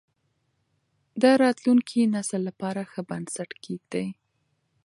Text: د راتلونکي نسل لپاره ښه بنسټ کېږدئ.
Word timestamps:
د 1.21 1.23
راتلونکي 1.43 1.99
نسل 2.15 2.41
لپاره 2.49 2.81
ښه 2.91 3.01
بنسټ 3.09 3.49
کېږدئ. 3.63 4.07